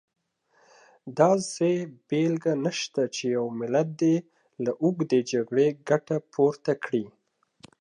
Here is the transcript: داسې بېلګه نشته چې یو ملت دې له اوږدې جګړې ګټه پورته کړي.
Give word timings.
داسې 1.19 1.69
بېلګه 2.07 2.53
نشته 2.65 3.01
چې 3.15 3.23
یو 3.35 3.45
ملت 3.59 3.89
دې 4.01 4.15
له 4.63 4.71
اوږدې 4.83 5.19
جګړې 5.31 5.67
ګټه 5.89 6.17
پورته 6.33 6.73
کړي. 6.83 7.05